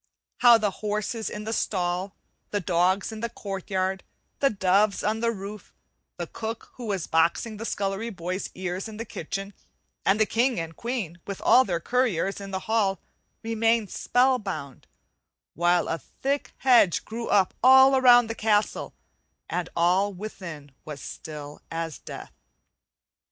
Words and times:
How 0.37 0.57
the 0.57 0.71
horses 0.81 1.29
in 1.29 1.43
the 1.43 1.53
stall, 1.53 2.15
the 2.49 2.59
dogs 2.59 3.11
in 3.11 3.19
the 3.19 3.29
court 3.29 3.69
yard, 3.69 4.03
the 4.39 4.49
doves 4.49 5.03
on 5.03 5.19
the 5.19 5.29
roof, 5.29 5.71
the 6.17 6.25
cook 6.25 6.71
who 6.73 6.87
was 6.87 7.05
boxing 7.05 7.57
the 7.57 7.65
scullery 7.65 8.09
boy's 8.09 8.49
ears 8.55 8.87
in 8.87 8.97
the 8.97 9.05
kitchen, 9.05 9.53
and 10.03 10.19
the 10.19 10.25
king 10.25 10.59
and 10.59 10.75
queen 10.75 11.19
with 11.27 11.39
all 11.41 11.65
their 11.65 11.79
courtiers 11.79 12.41
in 12.41 12.49
the 12.49 12.61
hall 12.65 12.99
remained 13.43 13.91
spell 13.91 14.39
bound, 14.39 14.87
while 15.53 15.87
a 15.87 15.99
thick 15.99 16.55
hedge 16.57 17.05
grew 17.05 17.27
up 17.27 17.53
all 17.63 18.01
round 18.01 18.27
the 18.27 18.33
castle 18.33 18.95
and 19.51 19.69
all 19.75 20.11
within 20.13 20.71
was 20.83 20.99
still 20.99 21.61
as 21.69 21.99
death. 21.99 22.33